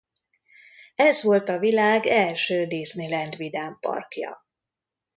[0.95, 4.45] Ez volt a világ első Disneyland vidámparkja.